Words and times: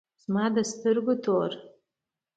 زما 0.23 0.45
د 0.55 0.57
سترگو 0.71 1.15
تور 1.23 1.51